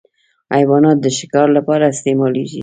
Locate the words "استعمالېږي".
1.93-2.59